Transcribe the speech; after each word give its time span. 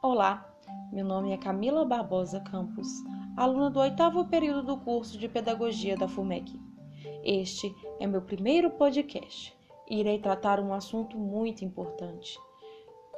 Olá, 0.00 0.48
meu 0.92 1.04
nome 1.04 1.32
é 1.32 1.36
Camila 1.36 1.84
Barbosa 1.84 2.38
Campos, 2.38 2.86
aluna 3.36 3.68
do 3.68 3.80
oitavo 3.80 4.24
período 4.26 4.62
do 4.62 4.76
curso 4.76 5.18
de 5.18 5.28
Pedagogia 5.28 5.96
da 5.96 6.06
FUMEC. 6.06 6.56
Este 7.24 7.74
é 7.98 8.06
meu 8.06 8.22
primeiro 8.22 8.70
podcast 8.70 9.52
e 9.90 9.98
irei 9.98 10.20
tratar 10.20 10.60
um 10.60 10.72
assunto 10.72 11.18
muito 11.18 11.64
importante. 11.64 12.38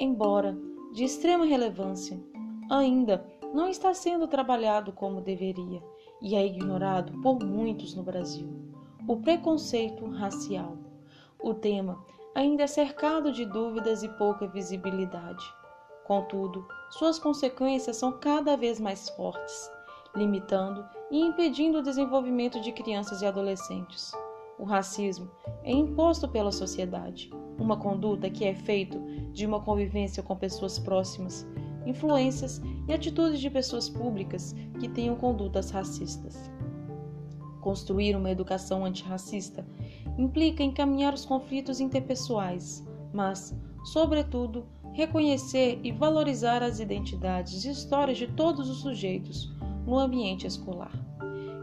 Embora 0.00 0.56
de 0.95 1.04
extrema 1.04 1.45
relevância, 1.45 2.18
ainda 2.70 3.26
não 3.52 3.68
está 3.68 3.92
sendo 3.92 4.26
trabalhado 4.26 4.90
como 4.90 5.20
deveria 5.20 5.82
e 6.22 6.34
é 6.34 6.46
ignorado 6.46 7.12
por 7.20 7.44
muitos 7.44 7.94
no 7.94 8.02
Brasil: 8.02 8.48
o 9.06 9.18
preconceito 9.18 10.06
racial. 10.06 10.78
O 11.42 11.52
tema 11.52 12.02
ainda 12.34 12.62
é 12.62 12.66
cercado 12.66 13.30
de 13.30 13.45
dúvidas 13.45 14.02
e 14.02 14.09
pouca 14.09 14.47
visibilidade. 14.47 15.45
Contudo, 16.10 16.66
suas 16.91 17.20
consequências 17.20 17.96
são 17.96 18.10
cada 18.10 18.56
vez 18.56 18.80
mais 18.80 19.09
fortes, 19.10 19.70
limitando 20.12 20.84
e 21.09 21.20
impedindo 21.20 21.78
o 21.78 21.83
desenvolvimento 21.84 22.60
de 22.60 22.73
crianças 22.73 23.23
e 23.23 23.27
adolescentes. 23.27 24.10
O 24.59 24.64
racismo 24.64 25.30
é 25.62 25.70
imposto 25.70 26.27
pela 26.27 26.50
sociedade, 26.50 27.30
uma 27.56 27.77
conduta 27.77 28.28
que 28.28 28.45
é 28.45 28.56
feito 28.56 28.98
de 29.30 29.46
uma 29.46 29.60
convivência 29.60 30.20
com 30.20 30.34
pessoas 30.34 30.80
próximas, 30.80 31.46
influências 31.86 32.61
e 32.88 32.92
atitudes 32.92 33.38
de 33.38 33.48
pessoas 33.48 33.88
públicas 33.88 34.52
que 34.80 34.88
tenham 34.88 35.14
condutas 35.14 35.70
racistas. 35.70 36.50
Construir 37.61 38.16
uma 38.16 38.33
educação 38.33 38.84
antirracista 38.84 39.64
implica 40.19 40.64
encaminhar 40.64 41.14
os 41.14 41.24
conflitos 41.24 41.78
interpessoais, 41.78 42.84
mas, 43.14 43.56
sobretudo, 43.84 44.66
reconhecer 44.92 45.80
e 45.83 45.92
valorizar 45.92 46.62
as 46.62 46.80
identidades 46.80 47.64
e 47.64 47.70
histórias 47.70 48.19
de 48.19 48.27
todos 48.27 48.69
os 48.69 48.78
sujeitos 48.78 49.52
no 49.86 49.98
ambiente 49.98 50.47
escolar. 50.47 50.92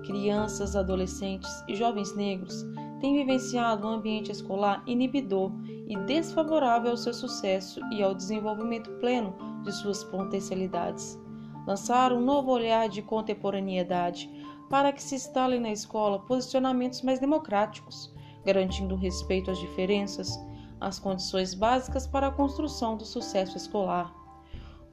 Crianças, 0.06 0.76
adolescentes 0.76 1.50
e 1.68 1.76
jovens 1.76 2.16
negros 2.16 2.66
têm 3.00 3.14
vivenciado 3.14 3.88
um 3.88 3.92
ambiente 3.92 4.32
escolar 4.32 4.82
inibidor 4.88 5.52
e 5.88 5.96
desfavorável 6.06 6.92
ao 6.92 6.98
seu 6.98 7.14
sucesso 7.14 7.80
e 7.92 8.02
ao 8.02 8.16
desenvolvimento 8.16 8.90
pleno 9.00 9.36
de 9.64 9.72
suas 9.72 10.04
potencialidades. 10.06 11.20
Lançar 11.66 12.14
um 12.14 12.22
novo 12.22 12.52
olhar 12.52 12.88
de 12.88 13.02
contemporaneidade 13.02 14.30
para 14.70 14.92
que 14.92 15.04
se 15.04 15.16
instalem 15.16 15.60
na 15.60 15.72
escola 15.72 16.20
posicionamentos 16.20 17.02
mais 17.02 17.20
democráticos, 17.20 18.14
garantindo 18.46 18.96
respeito 18.96 19.52
às 19.52 19.60
diferenças, 19.60 20.38
as 20.80 21.00
condições 21.00 21.54
básicas 21.54 22.06
para 22.06 22.28
a 22.28 22.32
construção 22.32 22.96
do 22.96 23.06
sucesso 23.06 23.58
escolar. 23.58 24.14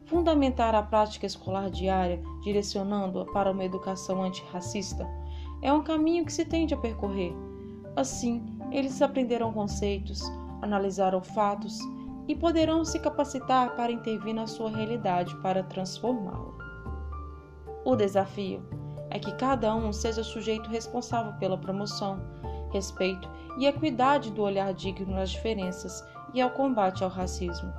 Fundamentar 0.07 0.75
a 0.75 0.83
prática 0.83 1.27
escolar 1.27 1.71
diária, 1.71 2.23
direcionando-a 2.43 3.25
para 3.27 3.51
uma 3.51 3.65
educação 3.65 4.23
antirracista, 4.23 5.09
é 5.63 5.73
um 5.73 5.83
caminho 5.83 6.25
que 6.25 6.33
se 6.33 6.45
tende 6.45 6.75
a 6.75 6.77
percorrer. 6.77 7.33
Assim, 7.97 8.45
eles 8.71 9.01
aprenderão 9.01 9.53
conceitos, 9.53 10.23
analisarão 10.61 11.23
fatos 11.23 11.79
e 12.27 12.35
poderão 12.35 12.85
se 12.85 12.99
capacitar 12.99 13.75
para 13.77 13.93
intervir 13.93 14.35
na 14.35 14.47
sua 14.47 14.71
realidade 14.71 15.35
para 15.37 15.63
transformá-la. 15.63 16.53
O 17.85 17.95
desafio 17.95 18.63
é 19.11 19.19
que 19.19 19.33
cada 19.33 19.75
um 19.75 19.93
seja 19.93 20.25
sujeito 20.25 20.69
responsável 20.71 21.33
pela 21.35 21.57
promoção, 21.57 22.19
respeito 22.75 23.29
e 23.57 23.67
equidade 23.67 24.33
do 24.33 24.43
olhar 24.43 24.75
digno 24.75 25.17
às 25.17 25.31
diferenças 25.31 26.05
e 26.35 26.43
ao 26.43 26.51
combate 26.51 27.05
ao 27.05 27.09
racismo. 27.09 27.73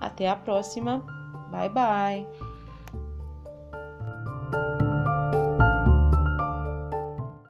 Até 0.00 0.28
a 0.28 0.34
próxima. 0.34 1.04
Bye 1.50 1.68
bye. 1.68 2.47